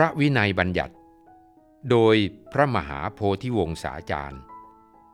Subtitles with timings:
[0.00, 0.94] ระวินัยบัญญัติ
[1.90, 2.16] โดย
[2.52, 4.40] พระมหาโพธิวงศาจารย์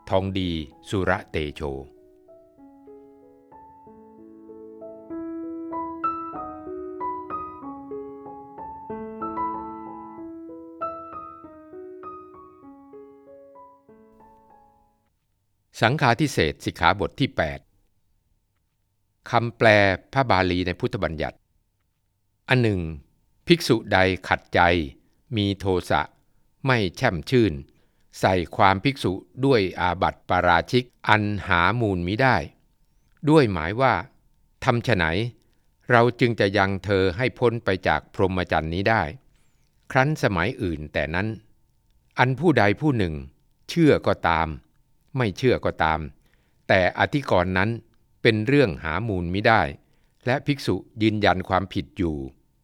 [0.08, 0.50] ทองดี
[0.88, 1.60] สุระเตโช
[15.80, 17.30] สังฆาทิเศษสิกขาบทที่
[18.50, 19.68] 8 คำแปล
[20.12, 21.38] พระบาลีในพุทธบัญญัติ
[22.48, 22.80] อันหนึ่ง
[23.46, 24.60] ภิกษุใดขัดใจ
[25.36, 26.02] มีโทสะ
[26.66, 27.52] ไม่แช่มชื่น
[28.20, 29.12] ใส่ความภิกษุ
[29.44, 32.36] ด้วยอาบัติปาราชิกอันหามูลมิได้
[33.30, 33.94] ด้วยหมายว่า
[34.64, 35.04] ทำฉไหน
[35.90, 39.02] เราจึงจะยังเธอให้พ้นไปจากพรหมจรรย์นี้ได้
[39.90, 41.28] ครั้นสมัยอื่นแต่นั้น
[42.18, 43.14] อันผู้ใดผู้หนึ่ง
[43.68, 44.48] เชื่อก็ตาม
[45.16, 46.00] ไม่เชื่อก็ตาม
[46.68, 47.70] แต่อธิกรณ์นั้น
[48.22, 49.62] เป็นเรื่องหามูลมิได้
[50.26, 52.16] และภิกษุยืนยันความผิดอยู่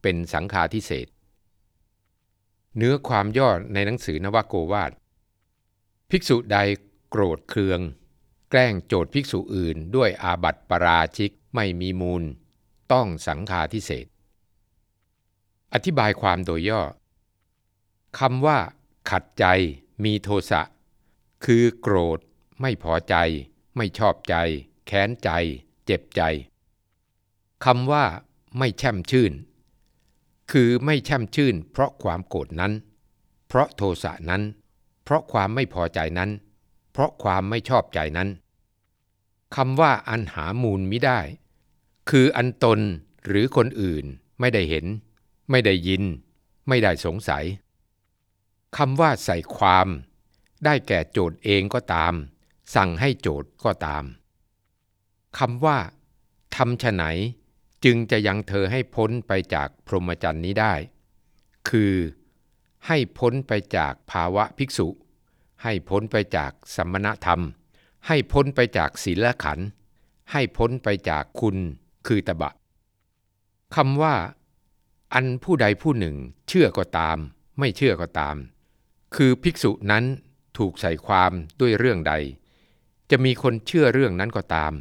[0.03, 1.09] เป็นสังฆาทิเศษ
[2.77, 4.93] เนื้อความย่อในหนังสือนวโกวาท
[6.11, 6.59] ภิกษุใด
[7.11, 7.81] โกรธเคือง
[8.51, 12.23] แกล้งโจทย์ภิกษุอื่น ด้วยอาบัติปราชิกไม่มีมูล
[12.93, 14.07] ต้องสังฆาทิเศษ
[15.73, 16.83] อธิบายความโดยย่อ
[18.19, 18.59] คำว่า
[19.11, 19.45] ขัดใจ
[20.05, 20.63] มีโทสะ
[21.45, 22.19] คือโกรธ
[22.61, 23.15] ไม่พอใจ
[23.77, 24.35] ไม่ชอบใจ
[24.87, 25.31] แค้นใจ
[25.87, 26.23] เจ็บใจ
[27.65, 28.05] คำว่า
[28.59, 29.33] ไม่แช่มชื่น
[30.51, 32.73] คือไม่แช่มชื่น เพราะความโกรธนั้น
[33.49, 34.43] เพราะโทสะนั้น
[35.05, 36.31] เพราะความไม่พอใจนั้น
[36.93, 38.29] เพราะความไม่ชอบใจนั้น
[39.57, 41.21] คำว่าอันหามูลมิได้
[42.11, 42.81] คืออันตน
[43.27, 44.05] หรือคนอื่น
[44.41, 44.87] ไม่ได้เห็น
[45.51, 46.03] ไม่ได้ยิน
[46.69, 47.45] ไม่ได้สงสัย
[48.77, 49.89] คำว่าใส่ความ
[50.65, 52.13] ได้แก่โจทย์เองก็ตาม
[52.75, 54.05] สั่งให้โจทย์ก็ตาม
[55.39, 55.79] คำว่า
[56.57, 57.05] ทำฉไหน
[57.85, 60.75] จึงจะยังเธอให้พ้นไปจากพรหมจรรย์นี้ได้
[61.69, 61.95] คือ
[62.87, 64.89] ให้พ้นไปจากภาวะภิกษุ
[65.63, 67.43] ให้พ้นไปจากสมณธรรม
[68.07, 69.59] ให้พ้นไปจากศีลขัน
[70.33, 71.57] ให้พ้นไปจากคุณ
[72.07, 72.53] คือตบะ
[73.75, 74.15] คำว่า
[75.15, 76.17] อันผู้ใดผู้หนึ่ง
[76.49, 77.19] เชื่อก็ตาม
[77.59, 78.37] ไม่เชื่อก็ตาม
[79.17, 80.05] คือภิกษุนั้น
[80.59, 82.15] ถูกใส่ความด้วยเรื่องใด
[83.11, 84.73] จะมีคนเชื่อเรื่องนั้นก็ตาม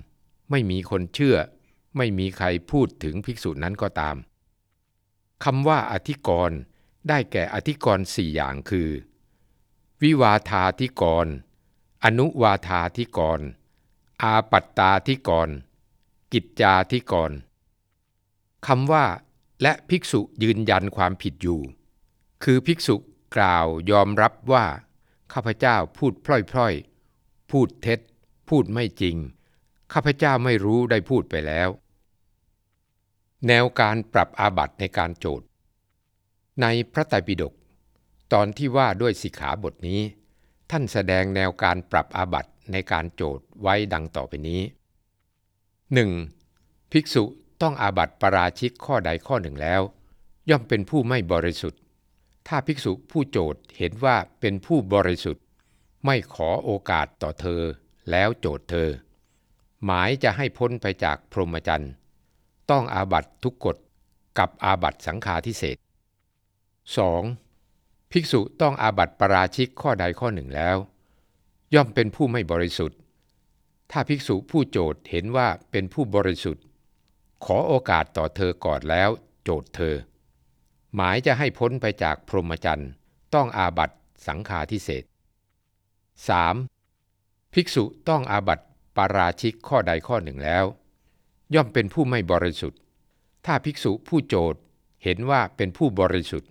[0.52, 1.36] ไม่มีคนเชื่อ
[1.98, 4.16] ไม่มีใครพูดถึงภิกษุนั้นก็ตาม
[5.44, 6.60] คำว่าอธิกรณ์
[7.10, 8.90] ได้แก่อธิกรณ์สี่อย่างคือ
[10.02, 11.34] วิวาทาธิกรณ์
[12.04, 13.48] อนุวาทาธิกรณ์
[14.22, 15.56] อาปัตตาธิกรณ์
[16.34, 17.38] กิจจาธิกรณ์
[18.68, 19.06] คำว่า
[19.62, 21.62] และภิกษุยืนยันความผิดอยู่
[22.44, 22.96] คือภิกษุ
[23.36, 24.66] กล่าวยอมรับว่า
[25.34, 26.28] ข้าพเจ้าพูดพ
[26.58, 28.00] ล่อยๆ พูดเท็จ
[28.50, 29.16] พูดไม่จริง
[29.94, 31.70] ข้าพเจ้าไม่รู้ได้พูดไปแล้ว
[33.48, 35.48] แนวการปรับอาบัติในการโจทย์
[36.62, 37.54] ในพระไตรปิฎก
[38.34, 40.02] ตอนที่ว่าด้วยสิกขาบทนี้
[40.72, 44.62] ท่านแสดงแนวการปรับอาบัติในการโจทย์ไว้ดังต่อไปนี้
[46.22, 46.92] 1.
[46.92, 47.24] ภิกษุ
[47.62, 49.82] ต้องอาบัติปราชิกข้อใดข้อหนึ่งแล้ว
[50.50, 51.82] ย่อมเป็นผู้ไม่บริสุทธิ์
[52.48, 55.44] ถ้าภิกษุผู้โจทย์เห็นว่าเป็นผู้บริสุทธิ์
[56.06, 57.62] ไม่ขอโอกาสต่อเธอ
[58.12, 58.90] แล้วโจทย์เธอ
[59.86, 61.92] หมายจะให้พ้นไปจากพรหมจรรย์
[62.72, 63.78] ต้องอาบัตทุกกฎ
[64.38, 65.78] กับอาบัตสังฆาทิเศษ
[67.34, 68.12] 2.
[68.12, 70.78] ภิกษุต้องอาบัตปราชิกข้อใดข้อหนึ่งแล้ว
[71.74, 72.98] ย่อมเป็นผู้ไม่บริสุทธิ์
[73.92, 76.64] ถ้าภิกษุผู้โจทย์เห็นว่าเป็นผู้บริสุทธิ์
[77.46, 79.10] ขอโอกาสต่อเธอก่อนแล้ว
[79.44, 79.96] โจทย์เธอ
[80.96, 82.90] หมายจะให้พ้นไปจากพรหมจรรย์
[83.36, 83.92] ต้องอาบัต
[84.28, 85.04] สังฆาทิเศษ
[86.68, 87.54] 3.
[87.54, 88.60] ภิกษุต้องอาบัต
[88.96, 90.66] ปาราชิกข้อใดข้อหนึ่งแล้ว
[91.56, 92.80] ย่อมเป็นผู้ไม่บริสุทธิ์
[93.46, 94.56] ถ้าภิกษุผู้โจท
[95.04, 96.50] เห็นว่าเป็นผู้บริสุทธิ์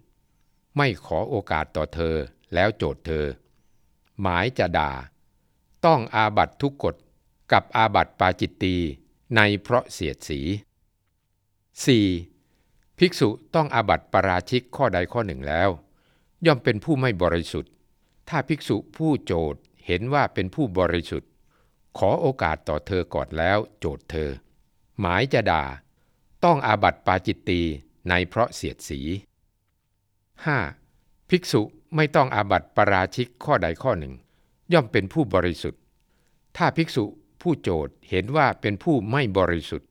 [0.77, 2.15] ไม่ขอโอกาสต่อเธอ
[2.55, 3.25] แล้วโจทเธอ
[4.21, 4.93] หมายจะด่า
[5.87, 6.95] ต้องอาบัตทุกกฎ
[7.53, 8.77] กับอาบัตปาจิตตี
[9.36, 10.41] ในเพราะเสียดสี
[11.89, 12.98] 4.
[12.98, 15.69] ภิกษุต้องอาบัตปราชิกข้อใดข้อหนึ่งแล้ว
[16.47, 17.72] ย่อมเป็นผู้ไม่บริสุทธิ์
[18.28, 19.54] ถ้าภิกษุผู้โจท
[19.86, 21.30] เห็นว่าเป็นผู้บริสุทธิ์
[21.98, 24.30] ขอโอกาสต่อเธอก่อนแล้วโจทเธอ
[25.00, 25.64] หมายจะด่า
[26.44, 27.60] ต้องอาบัตปาจิตตี
[28.08, 29.00] ในเพราะเสียดสี
[30.54, 31.30] 5.
[31.30, 31.62] ภิกษุ
[31.97, 34.14] ไม่ต้องอาบัติปราชิกข้อใดข้อหนึ่ง
[34.72, 35.80] ย่อมเป็นผู้บริสุทธิ์
[36.56, 37.04] ถ้าภิกษุ
[37.42, 39.88] ผู้โจทย์เห็นว่าเป็นผู้ไม่บริสุทธิ์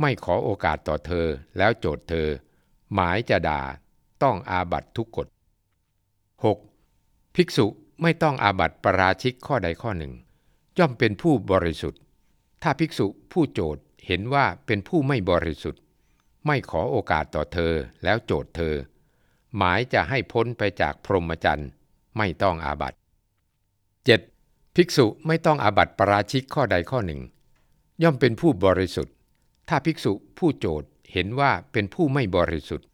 [0.00, 1.26] ไม่ขอโอกาสต่อเธอ
[1.58, 2.28] แล้วโจทย์เธอ
[2.94, 3.60] หมายจะด่า
[4.22, 5.28] ต้องอาบัตทุกกฎ
[6.50, 7.34] 6.
[7.36, 7.66] ภิกษุ
[8.02, 10.12] ไม่ต้องอาบัติปราชิกข้อใดข้อหนึ่ง
[10.78, 12.00] ย่อมเป็นผู้บริสุทธิ์
[12.62, 15.82] ถ้าภิกษุผู้โจทย์ เห็นว่าเป็นผู้ไม่บริสุทธิ์
[16.46, 17.72] ไม่ขอโอกาสต่อเธอ
[18.04, 18.74] แล้วโจทย์เธอ
[19.56, 21.70] หมายจะให้พ้นไปจากพรหมจรรย์
[22.18, 22.98] ไม่ต้องอาบัติ
[24.06, 24.76] 7.
[24.76, 27.20] ภิกษุไม่ต้องอาบัติปราชิกข้อใดข้อหนึ่ง
[28.02, 29.14] ย่อมเป็นผู้บริสุทธิ์
[29.68, 32.88] ถ้าภิกษุผู้โจทย์เห็นว่าเป็นผู้ไม่บริสุทธิ์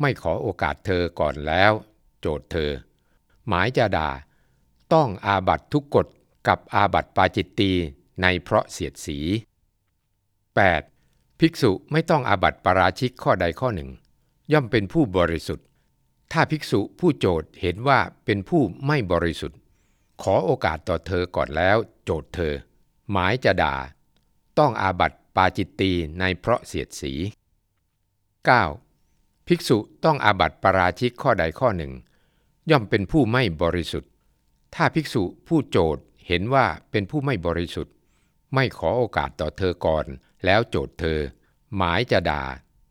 [0.00, 1.72] ไม่ขอโอกาสเธอก่อนแล้ว
[2.20, 2.70] โจทย์เธอ
[3.48, 4.10] หมายจะด่า
[4.92, 6.06] ต้องอาบัตทุกกฎ
[6.48, 7.72] กับอาบัตปาจิตตี
[8.22, 9.18] ในเพราะเสียดสี
[10.54, 11.40] 8.
[11.40, 13.90] ภิกษุไม่ต้องอาบัติปราชิกข้อใดข้อหนึ่ง
[14.52, 15.66] ย่อมเป็นผู้บริสุทธิ์
[16.32, 19.58] ถ้าภิกษุผู้โจทย์เห็นว่าเป็นผู้ไม่บริสุทธิ์
[20.22, 22.54] ขอโอกาสต่อเธอก่อนแล้วโจทย์เธอ
[23.10, 23.74] หมายจะด่า
[24.58, 27.12] ต้องอาบัติปาจิตตีในเพราะเสียดสี
[28.50, 29.46] 9.
[29.46, 31.92] ภิกษุต้องอาบัติปราชิกข้อใดข้อหนึ่ง
[32.70, 34.10] ย่อมเป็นผู้ไม่บริสุทธิ์
[34.74, 37.94] ถ้าภิกษุผู้โจทย์เห็นว่าเป็นผู้ไม่บริสุทธิ์
[38.54, 40.06] ไม่ขอโอกาสต่อเธอก่อน
[40.44, 41.18] แล้วโจทย์เธอ
[41.76, 42.42] หมายจะด่า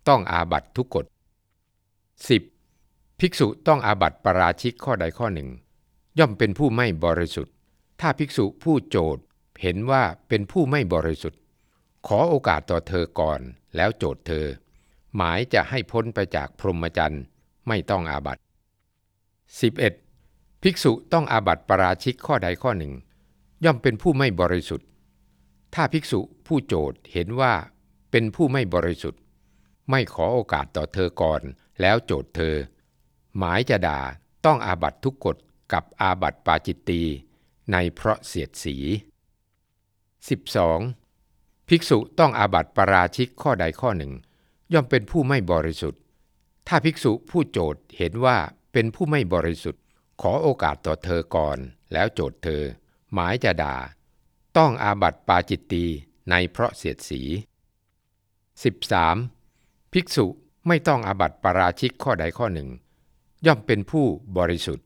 [0.07, 1.05] ต้องอาบัตทุกกฎ
[2.37, 3.19] 10.
[3.19, 5.49] ภิกษุต้องอาบัตปราชิกข้อใดข้อหนึ่ง
[6.19, 7.53] ย่อมเป็นผู้ไม่บริสุทธิ์
[8.01, 9.23] ถ้าภิกษุผู้โจทย์
[9.61, 11.39] เห็นว่าเป็นผู้ไม่บริสุทธิ์
[12.07, 13.39] ขอโอกาสต่อเธอก่อน
[13.75, 14.45] แล้วโจทย์เธอ
[15.15, 17.23] หมายจะให้พ้นไปจากพรหมจรรย์
[17.67, 18.41] ไม่ต้องอาบัติ
[19.91, 20.63] 11.
[20.63, 22.93] ภิกษุต้องอาบัติปราชิกข้อใดข้อหนึ่ง
[23.65, 24.87] ย่อมเป็นผู้ไม่บริสุทธิ์
[25.75, 27.53] ถ้าภิกษุ ผู้โจทย์เห็นว่า
[28.11, 29.21] เป็นผู้ไม่บริสุทธิ์
[29.89, 31.41] ไม่ขอโอกาสต่อเธอก่อน
[31.81, 32.55] แล้วโจทย์เธอ
[33.37, 33.99] หมายจะด่า
[34.45, 35.37] ต้องอาบัตทุกกฎ
[35.73, 37.01] กับอาบัตปาจิตตี
[37.71, 38.77] ในเพราะเสียดสี
[40.43, 41.67] 12.
[41.67, 44.13] ภิกษุต้องอาบัตปราชิกข้อใดข้อหนึ่ง
[44.73, 46.01] ย่อมเป็นผู้ไม่บริสุทธิ์
[46.67, 48.37] ถ้าภิกษุผู้โจทย์เห็นว่า
[48.73, 49.83] เป็นผู้ไม่บริสุทธิ์
[50.21, 51.57] ขอโอกาสต่อเธอก่อน
[51.93, 52.61] แล้วโจทย์เธอ
[53.13, 53.75] หมายจะด่า
[54.57, 55.85] ต้องอาบัติปาจิตตี
[56.29, 57.21] ในเพราะเสียดสี
[58.81, 59.93] 13.
[59.93, 60.25] ภิกษุ
[60.67, 62.69] ไม่ต้องอาบัติปราชิกข้อใดข้อหนึ่ง
[63.45, 64.05] ย่อมเป็นผู้
[64.37, 64.85] บริสุทธิ์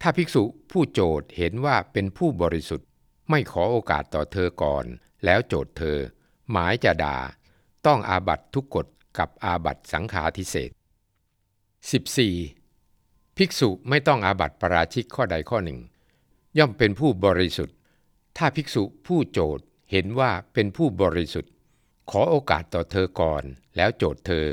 [0.00, 2.86] ถ้าภิกษุผู้โจทย์เห็นว่าเป็นผู้บริสุทธิ์
[3.30, 4.84] ไม่ขอโอกาสต่อเธอก่อน
[5.24, 5.98] แล้วโจทย์เธอ
[6.50, 7.16] หมายจะด่า
[7.86, 8.86] ต้องอาบัตทุกกฎ
[9.18, 10.70] กับอาบัตสังฆาทิเศษ
[12.44, 13.36] 14.
[13.36, 15.78] ภิกษุไม่ต้องอาบัติปราชิกข้อใดข้อหนึ่ง
[16.58, 17.76] ย่อมเป็นผู้บริสุทธิ์
[18.36, 19.58] ถ้าภิกษุผู้โจท
[19.90, 21.52] เห็นว่าเป็นผู้บริสุทธิ์
[22.10, 23.42] ขอโอกาสต่อเธอก่อน
[23.76, 24.46] แล้วโจทย์เธอ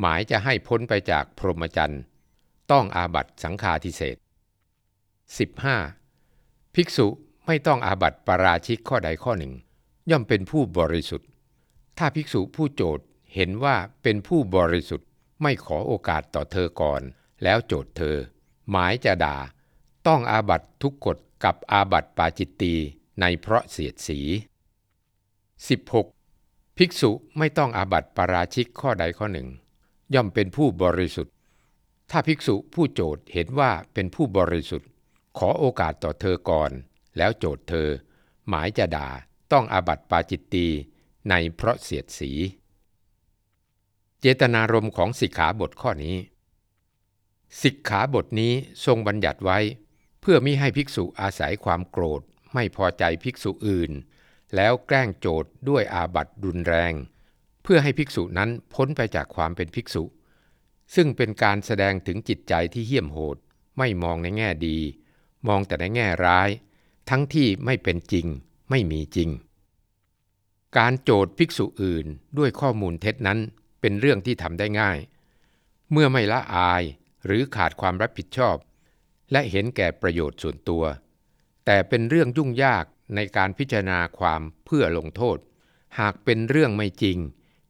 [0.00, 2.02] หมายจะให้พ้นไปจากพรหมจรรย์
[2.70, 4.16] ต้องอาบัตสังฆาทิเศษ
[5.86, 6.74] 15.
[6.74, 7.06] ภิกษุ
[7.46, 9.52] ไม่ต้องอาบัตปราชิกข้อใดข้อหนึ่ง
[10.10, 11.28] ย่อมเป็นผู้บริสุทธิ์
[11.98, 13.04] ถ้าภิกษุผู้โจทย์
[13.34, 15.08] เห็นว่าเป็นผู้บริสุทธิ์
[15.42, 17.02] ไม่ขอโอกาสต่อเธอก่อน
[17.42, 18.16] แล้วโจทย์เธอ
[18.70, 19.36] หมายจะด่า
[20.06, 22.74] ต้องอาบัตทุกกฎกับอาบัตปาจิตตี
[23.20, 24.20] ในเพราะเสียดสี
[25.66, 26.76] 16.
[26.78, 29.48] ภิกษุไม่ต้องอาบัติปาราชิกข้อใดข้อหนึ่ง
[30.14, 31.34] ย่อมเป็นผู้บริสุทธิ์
[32.10, 34.88] ถ้าภิกษุผู้โจทย์เห็นว่าเป็นผู้บริสุทธิ์
[35.38, 36.70] ขอโอกาสต่อเธอก่อน
[37.16, 37.88] แล้วโจทย์เธอ
[38.48, 39.08] หมายจะด่า
[39.52, 40.66] ต้องอาบัติปาจิตตี
[41.30, 42.30] ในเพราะเสียดสี
[44.20, 46.16] เจตนารมณ์ของสิกขาบทข้อนี้
[47.62, 48.52] สิกขาบทนี้
[48.86, 49.58] ทรงบัญญัติไว้
[50.20, 52.22] เพื่อมิให้ภิกษุอาศัยความโกรธ
[52.54, 53.92] ไม่พอใจภิกษุอื่น
[54.56, 56.92] แล้วแกล้งโจทย์ด้วยอาบัติรุนแรง
[57.62, 60.04] เพื่อให้ภิกษุนั้นพ้นไปจากความเป็นภิกษุ
[60.94, 63.36] ซึ่งเป็นการแสดงถึงจิตใจที่เหี้ยมโหด
[63.78, 64.78] ไม่มองในแง่ดี
[65.48, 66.48] มองแต่ในแง่ร้าย
[67.10, 68.26] ทั้งที่ไม่เป็นจริง
[68.70, 69.30] ไม่มีจริง
[70.78, 72.06] การโจทย์ภิกษุอื่น
[72.38, 73.38] ด้วยข้อมูลเท็จนั้น
[73.80, 74.98] เป็นเรื่องที่ทำได้ง่าย
[75.92, 76.82] เมื่อไม่ละอาย
[77.26, 78.56] หรือขาดความรับผิดชอบ
[79.32, 80.84] และเห็นแก่ประโยชน์ส่วนตัว
[81.64, 82.84] แต่เป็นเรื่องยุ่งยาก
[83.14, 85.38] ในการพิจารณาความเพื่อลงโทษ
[85.98, 87.18] หากเป็นเรื่องไม่จริง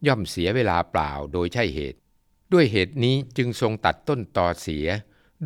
[0.07, 1.99] ย่อมเสียเวลาเปล่าโดยใช่เหตุ
[2.52, 4.87] ด้วยเหตุนี้จึงทรงตัดต้นต่อเสีย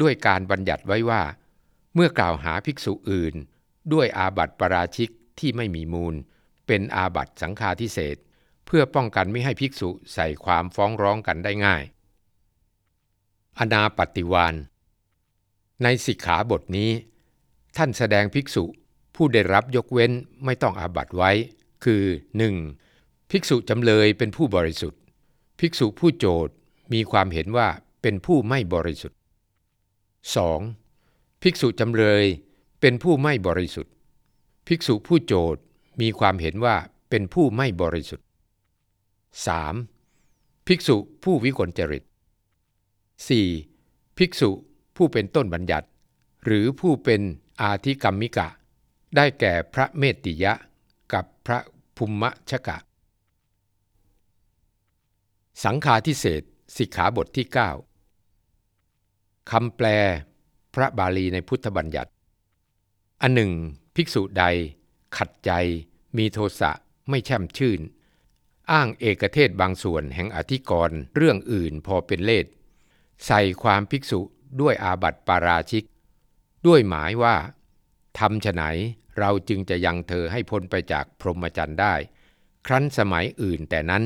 [0.01, 1.23] ด้วยการบัญญัติไว้ว่า
[1.95, 3.35] เมื่อกล่าวหาภิกษุอื่น
[3.93, 6.15] ด้วยอาบัติปราชิกที่ไม่มีมูล
[6.67, 8.17] เป็นอาบัติสังฆาทิเศษ
[8.67, 11.85] เพื่อป้องกันไม่ให้ภิกษุใส่ความฟ้องร้องกันได้ง่าย
[13.59, 14.55] อนาปฏิวาน
[15.83, 16.91] ในสิกขาบทนี้
[17.77, 18.65] ท่านแสดงภิกษุ
[19.15, 20.13] ผู้ได้รับยกเว้น
[20.45, 21.31] ไม่ต้องอาบัตไว้
[21.85, 22.03] คือ
[22.69, 23.31] 1.
[23.31, 25.01] ภิกษุจำเลยเป็นผู้บริสุทธิ์
[25.61, 26.55] ภิกษุผู้โจทย์
[26.93, 27.69] มีความเห็นว่า
[28.03, 29.19] เป็นผู้ไม่บริสุทธิ์
[30.71, 31.43] 2.
[31.43, 32.25] ภิกษุจำเลย
[32.81, 33.93] เป็นผู้ไม่บริสุทธิ์
[34.67, 35.63] ภิกษุผู้โจทย์
[36.01, 36.77] มีความเห็นว่า
[37.11, 38.27] เป็นผู้ไม่บริสุทธิ์
[39.87, 40.67] 3.
[40.67, 42.05] ภิกษุผู้วิกลจริต
[43.51, 44.19] 4.
[44.19, 44.51] ภิกษุ
[44.97, 45.87] ผู้เป็นต้นบัญญัติ
[46.45, 47.21] หรือผู้เป็น
[47.63, 48.49] อาธิกรรมิกะ
[49.17, 50.53] ได้แก่พระเมตติยะ
[51.13, 51.59] กับพระ
[51.97, 52.79] ภูมิชกะ
[55.65, 56.43] สังฆาทิเศษ
[56.77, 57.47] สิกขาบทที่
[58.29, 59.87] 9คำแปล
[60.75, 62.13] พระบาลีในพุทธบัญญัติ
[63.21, 63.53] อันหนึ่ง
[63.95, 64.45] ภิกษุใด
[65.17, 65.51] ขัดใจ
[66.17, 66.73] มีโทสะ
[67.09, 67.81] ไม่แช่มชื่น
[68.73, 72.47] อ้างเอกเทศบางส่วนแห่งอธิกรณ์เรื่องอื่นพอเป็นเลส
[73.27, 74.21] ใส่ความภิกษุ
[74.61, 75.85] ด้วยอาบัติปาราชิก
[76.67, 77.35] ด้วยหมายว่า
[78.19, 78.63] ทำฉไหน
[79.19, 81.95] เราจึงจะยังเธอให้พ้นไปจากพรหมจรรย์ได้
[82.67, 84.05] ครั้นสมัยอื่นแต่นั้น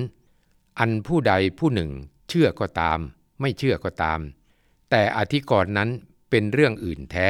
[0.78, 1.90] อันผู้ใดผู้หนึ่ง
[2.28, 2.98] เชื่อก็ตาม
[3.40, 4.20] ไม่เชื่อก็ตาม
[4.90, 5.90] แต่อธิกรณ์นั้น
[6.30, 7.28] เป็นเรื่องอื่นแท้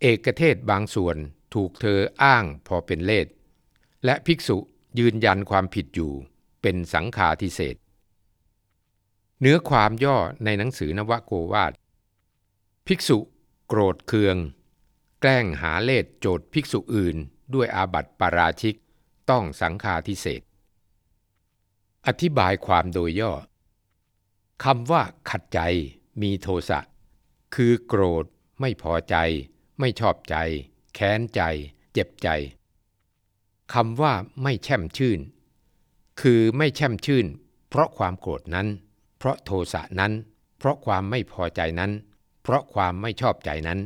[0.00, 1.16] เอกเทศบางส่วน
[1.54, 3.28] ถูกเธออ้างพอเป็นเลส
[4.04, 4.58] และภิกษุ
[4.98, 6.12] ยืนยันความผิดอยู่
[6.62, 7.76] เป็นสังฆาทิเศษ
[9.40, 11.72] เนื้อความย่อในหนังสือนวโกวาท
[12.86, 13.18] ภิกษุ
[13.68, 14.36] โกรธเคือง
[15.20, 17.16] แกล้งหาเลสโจทภิกษุอื่น
[17.54, 18.76] ด้วยอาบัติปาราชิก
[19.30, 20.42] ต้องสังฆาทิเศษ
[22.06, 23.32] อธิบายความโดยย่อ
[24.64, 25.60] คำว่าขัดใจ
[26.22, 26.80] มีโทสะ
[27.54, 28.24] คือโกรธ
[28.60, 29.16] ไม่พอใจ
[29.80, 30.36] ไม่ชอบใจ
[30.94, 31.42] แค้นใจ
[31.92, 32.28] เจ็บใจ
[33.74, 35.20] คำว่าไม่แช่มชื่น
[36.20, 37.26] คือไม่แช่มชื่น
[37.68, 38.68] เพราะความโกรธนั้น
[39.18, 40.12] เพราะโทสะนั้น
[40.58, 41.92] เพราะความไม่พอใจนั้น
[42.42, 43.78] เพราะความไม่ชอบใจนั้น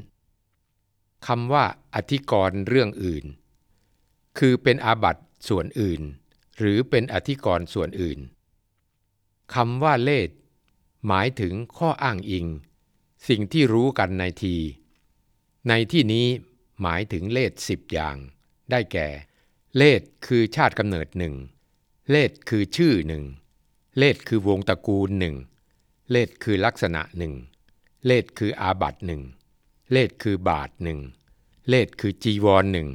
[1.26, 1.64] คำว่า
[1.94, 3.24] อธิกรณ์เรื่องอื่น
[4.38, 5.16] คือเป็นอาบัต
[5.48, 6.02] ส่วนอื่น
[6.58, 8.18] หรือเป็นอธิกรณ์ส่วนอื่น
[9.54, 10.30] คำว่าเลด
[11.06, 12.46] หมายถึงข้ออ้างอิง
[13.28, 14.56] สิ่งที่รู้กันในที
[15.68, 16.26] ในที่นี้
[16.82, 18.16] หมายถึงเลดสิบอย่าง
[18.70, 19.08] ได้แก่
[19.76, 21.34] เลดคือชาติกำเนิดหนึ่ง
[22.10, 23.24] เลดคือชื่อหนึ่ง
[23.98, 25.34] เลดคือวงตระกูลหนึ่ง
[26.10, 27.34] เลดคือลักษณะหนึ่ง
[28.06, 29.22] เลดคืออาบัตหนึ่ง
[29.92, 31.00] เลดคือบาทหนึ่ง
[31.68, 32.88] เลดคือจีวรหนึ่ง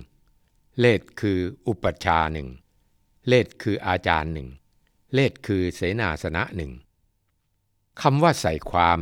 [0.80, 2.50] เลดคืออุปชาหนึ่ง
[3.28, 4.50] เลดคืออาจารย์หนึ่ง
[5.14, 6.72] เลดคือเสนาสนะหนึ่ง
[8.02, 9.00] คำว่าใส่ความ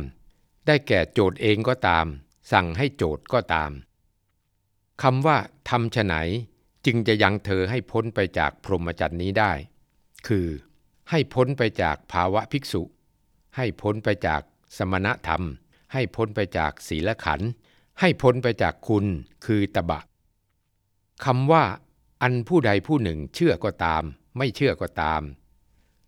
[0.66, 2.06] ได้แก่โจทย์เองก็ตาม
[2.52, 3.70] สั่งให้โจทย์ก็ตาม
[5.02, 5.38] คำว่า
[5.68, 6.14] ทำฉไหน
[6.86, 9.52] จึงจะยังเธอให้พ้นไปจากพรหมจรรย์นี้ได้
[10.28, 10.46] คือ
[11.10, 12.82] ให้พ้นไปจากภาวะภิกษุ
[13.56, 14.42] ให้พ้นไปจาก
[14.76, 15.42] สมณธรรม
[15.92, 17.50] ให้พ้นไปจากศีลขันธ์
[18.00, 19.04] ให้พ้นไปจากคุณ
[19.44, 20.00] คือตบะ
[21.24, 21.64] คำว่า
[22.22, 24.02] อันผู้ใดผู้หนึ่งเชื่อก็ตาม
[24.36, 25.22] ไม่เชื่อก็ตาม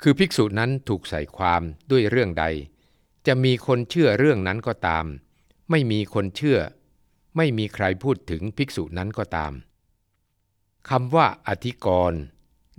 [0.02, 2.44] คือภิกษุนั้นถูกใส่ความด้วยเรื่องใด
[3.26, 5.04] จะมีคนเชื่อเรื่องนั้นก็ตาม
[5.70, 6.58] ไม่มีคนเชื่อ
[7.36, 9.52] ไม่มีใครพูดถึงภิกษุนั้นก็ตาม
[10.88, 12.20] คำว่าอธิกรณ์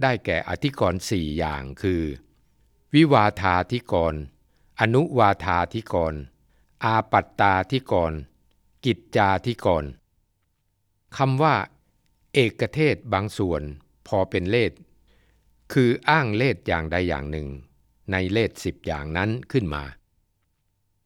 [0.01, 2.04] ได้แก่อธิกรณ์สี่อย่างคือ
[2.96, 4.22] วิวาธาธิกรณ์
[4.80, 6.20] อนุวาธาธิกรณ์
[6.84, 8.20] อาปัตตาธิกรณ์
[8.86, 9.86] กิจจาธิกร
[11.17, 11.55] คำว่า
[12.33, 13.62] เอกเทศบางส่วน
[14.07, 14.74] พอเป็นเลส
[15.74, 17.48] คืออ้างเลสอย่างใดอย่างหนึ่ง
[18.12, 19.83] ในเลสสิบอย่างนั้นขึ้นมา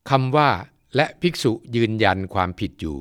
[0.09, 0.49] คำว่า
[0.95, 2.99] และภิกษุยืนยันความผิดอยู่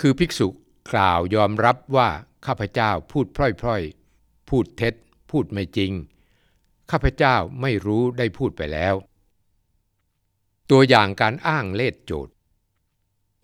[0.00, 0.48] คือภิกษุ
[0.90, 2.08] กล่าวยอมรับว่า
[2.46, 4.94] ข้าพเจ้าพูดพร่อยๆ พูดเท็จ
[5.30, 5.92] พูดไม่จริง
[6.90, 8.94] ข้าพเจ้าไม่รู้ได้พูดไปแล้ว
[10.70, 12.34] ตัวอย่างการอ้างเลดโจทย์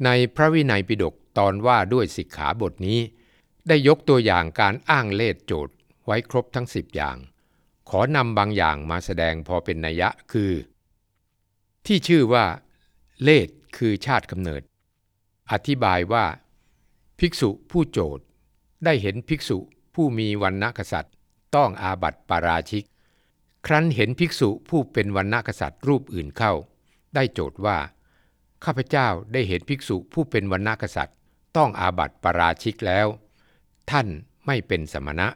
[0.04, 3.00] ในพระวินัยปิฎกตอนว่าด้วยสิกขาบทนี้
[3.68, 5.74] ได้ยกตัวอย่างการอ้างเลดโจทย์
[6.04, 7.16] ไว้ครบทั้งสิบอย่าง
[7.88, 10.52] ขอนำบางอย่างมาแสดงพอเป็นนัยะคือ
[11.86, 12.44] ที่ชื่อว่า
[13.22, 14.62] เลดคือชาติกำเนิด
[15.50, 16.24] อธิบายว่า
[17.18, 18.24] ภิกษุผู้โจทย์
[18.84, 19.58] ได้เห็นภิกษุ
[19.94, 21.14] ผู้มีวันณกษัตริย์
[21.54, 22.84] ต้องอาบัติปาราชิก
[23.66, 26.52] ครั้นเห็นภิกษุผู้เป็นวันณกษัตริย์รูปอื่นเข้า
[27.14, 27.78] ได้โจทย์ว่า
[28.64, 31.16] ข้าพเจ้าได้เห็นภิกษุผู้เป็นวันณกษัตริย์
[31.56, 33.06] ต้องอาบัติปราชิกแล้ว
[33.90, 34.06] ท่าน
[34.46, 35.28] ไม่เป็นสมณะ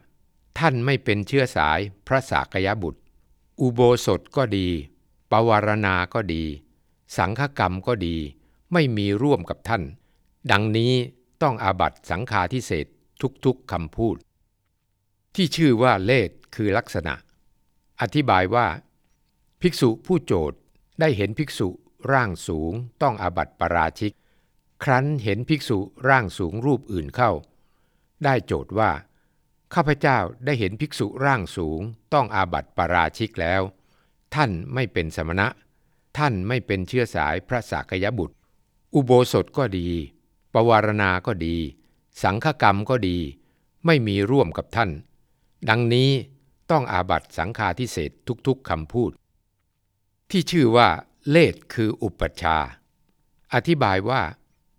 [0.58, 3.00] ท่านไม่เป็นเชื้อสายพระสากยบุตร
[3.60, 4.68] อุโบสถก็ดี
[5.30, 6.44] ปวารณาก็ดี
[7.16, 8.16] สังฆกรรมก็ดี
[8.72, 9.82] ไม่มีร่วมกับท่าน
[10.50, 10.92] ดังนี้
[11.42, 12.86] ต้องอาบัตสังฆาทิเศษ
[13.44, 14.16] ทุกๆคำพูด
[15.34, 17.14] ที่ชื่อว่าเลขคือลักษณะ
[18.00, 18.66] อธิบายว่า
[19.60, 20.58] ภิกษุผู้โจทย์
[21.00, 21.68] ได้เห็นภิกษุ
[22.12, 24.12] ร่างสูงต้องอาบัติปราชิก
[24.84, 25.78] ครั้นเห็นภิกษุ
[26.08, 27.30] ร่างสูงรูปอื่นเข้า
[28.24, 28.90] ได้โจทย์ว่า
[29.74, 31.80] ข้าพเจ้าได้เห็นภิกษุร่างสูง
[32.14, 33.62] ต้องอาบัติปราชิกแล้ว
[34.34, 35.46] ท่านไม่เป็นสมณะ
[36.18, 38.36] ท่านไม่เป็นเชื้อสายพระสากยบุตร
[38.94, 39.88] อุโบสถก็ดี
[40.54, 41.56] ปวารณาก็ดี
[42.22, 43.18] สังฆกรรมก็ดี
[43.86, 44.90] ไม่มีร่วมกับท่าน
[45.68, 46.10] ดังนี้
[46.70, 48.10] ต้องอาบัตสังฆาทิเศษ
[48.46, 49.12] ทุกๆคำพูด
[50.30, 50.88] ที่ชื่อว่า
[51.28, 52.58] เลดคืออุปชา
[53.54, 54.22] อธิบายว่า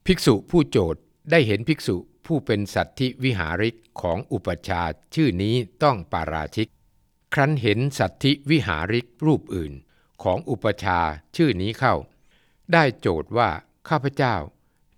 [0.06, 1.96] ภิกษุผู้โจทย์ได้เห็นภิกษุ
[2.26, 4.82] ผู้เป็นสัตธิวิหาริกของอุปชา
[5.16, 6.70] ชื่อนี้ต้องปาราชิก
[7.34, 9.74] ครั้นเห็นสัตธิวิหาริกรูปอื่น
[10.24, 11.00] ของอุปชา
[11.36, 11.96] ชื่อนี้เข้า
[12.74, 13.50] ได้โจทย์ว่า
[13.90, 14.36] ข้าพเจ้า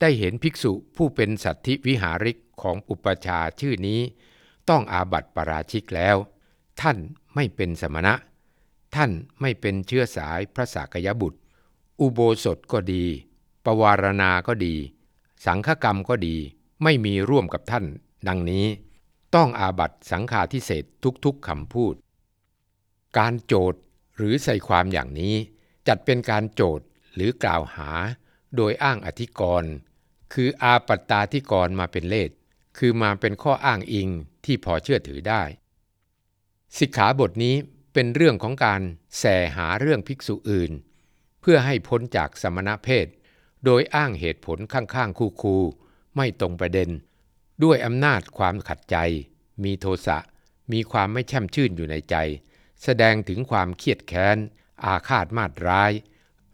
[0.01, 3.99] ได้เห็นภิกษุผู้เป็นสัตธิวิหาริกของอุปชฌาชื่อนี้
[4.69, 6.15] ต้องอาบัติปาราชิกแล้ว
[6.81, 6.97] ท่าน
[7.35, 8.13] ไม่เป็นสมณะ
[8.95, 9.11] ท่าน
[9.41, 11.39] ไม่เป็นเชื้อสายพระสากยบุตร
[11.99, 13.05] อุโบสถก็ดี
[13.65, 14.75] ปวารณาก็ดี
[15.45, 16.35] สังฆกรรมก็ดี
[16.83, 17.85] ไม่มีร่วมกับท่าน
[18.27, 18.65] ดังนี้
[19.35, 20.83] ต้องอาบัตสังฆาทิเศษ
[21.25, 21.95] ทุกๆคำพูด
[23.17, 23.79] การโจทย์
[24.17, 25.35] หรือใส่ความอย่างนี้
[25.87, 26.85] จัดเป็นการโจทย์
[27.15, 27.89] หรือกล่าวหา
[28.55, 29.71] โดยอ้างอธิกรณ์
[30.33, 32.31] คืออาปัตตาธิกรณ์มาเป็นเลส
[32.77, 34.09] คือมาเป็นข้ออ้างอิง
[34.45, 35.43] ที่พอเชื่อถือได้
[36.77, 37.55] สิกขาบทนี้
[37.97, 38.81] เป็นเรื่องของการ
[39.19, 39.23] แส
[39.55, 40.71] หาเรื่องภิกษุอื่น
[41.41, 43.07] เพื่อให้พ้นจากสมณเพศ
[43.65, 46.89] โดยอ้างเหตุผลข้างๆ คู่ๆไม่ตรงประเด็น
[47.63, 48.97] ด้วยอำนาจความขัดใจ
[49.63, 50.17] มีโทสะ
[50.71, 52.15] มีความไม่แช่มชื่นอยู่ในใจ
[52.83, 54.37] แสดงถึงความเครียดแค้น
[54.85, 55.91] อาฆาตมาตร้าย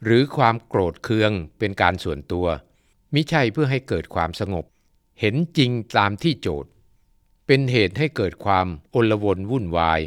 [0.04, 2.48] หรือความโกรธเคืองเป็นการส่วนตัว
[3.14, 4.66] มิใช่เพื่อให้เกิดความสงบ
[5.20, 6.70] เห็นจริงตามที่โจทย์
[7.48, 10.02] เป็นเหตุให้เกิดความโอลวนวุ่นวาย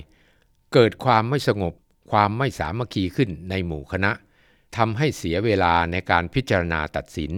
[0.75, 1.75] เกิดความไม่สงบ
[2.11, 4.13] ความไม่สามัคคีขึ้นในหมู่คณะ
[4.77, 7.33] ทำให้เสียเวลาในการพิจารณาตัดสิน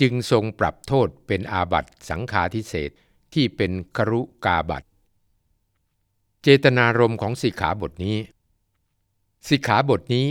[0.00, 2.90] จึงทรงปรับโทษเป็นอาบัติสังฆาทิเศษ
[3.34, 4.82] ที่เป็นครุกาบัต
[6.42, 8.18] เจตนารมณ์ของสิกขาบทนี้
[9.48, 10.26] สิกขาบทนี้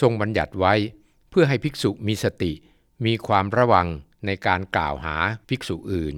[0.00, 0.74] ทรงบัญญัติไว้
[1.30, 2.52] เพื่อให้ภิกษุมีสติ
[3.04, 3.88] มีความระวัง
[4.26, 5.16] ในการกล่าวหา
[5.48, 6.14] ภิกษุอื่น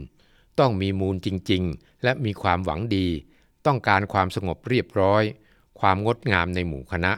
[0.59, 3.07] ต้องมีมูลจริง ๆ และมีความหวังดี
[3.67, 5.25] ต้องการความสงบเรียบร้อย
[5.81, 7.13] ความงดงามในหมู่คณะ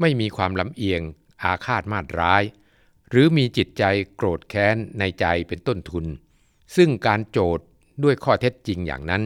[0.00, 1.00] ไม่มีความลำเอียง
[1.42, 2.42] อาฆาตมาตร้าย
[3.08, 3.84] หรือมีจิตใจ
[4.16, 6.04] โกรธแค้นในใจเป็นต้นทุน
[6.76, 7.64] ซึ่งการโจทย์
[8.02, 9.22] ด้วยข้อเท็จจริงอย่างนั้น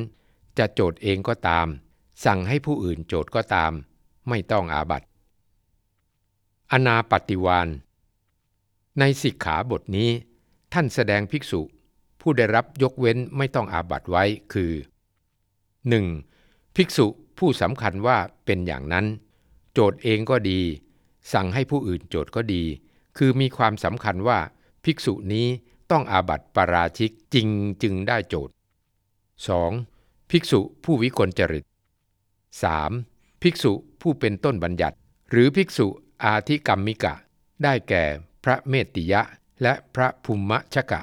[0.58, 1.66] จะโจทย์เองก็ตาม
[2.24, 3.72] สั่งให้ผู้อื่นโจทย์ก็ตาม
[4.28, 5.08] ไม่ต้องอาบัติ
[6.72, 7.68] อนาปฏิวาน
[8.98, 10.10] ในสิกขาบทนี้
[10.72, 11.60] ท่านแสดงภิกษุ
[12.20, 14.72] ผู้ได้รับยกเว้นไม่ต้องอาบัติไว้คือ
[16.14, 16.76] 1.
[16.76, 17.06] ภิกษุ
[17.38, 19.06] ผู้สำคัญว่าเป็นอย่างนั้น
[19.72, 20.60] โจทย์เองก็ดี
[21.32, 22.62] สั่งให้ผู้อื่นโจทย์ก็ดี
[23.16, 24.38] คือมีความสำคัญว่า
[24.84, 25.46] ภิกษุนี้
[25.90, 27.48] ต้องอาบัติปาราชิกจริง
[27.82, 28.54] จึงได้โจทย์
[29.62, 30.30] 2.
[30.30, 31.64] ภิกษุผู้วิกลจริต
[32.72, 33.42] 3.
[33.42, 34.96] ภิกษุผู้เป็นต้นบัญญัติ
[35.30, 35.86] หรือภิกษุ
[36.24, 37.14] อาธิกรรมิกะ
[37.62, 38.04] ได้แก่
[38.44, 39.22] พระเมตติยะ
[39.62, 41.00] และพระภูมิชกะ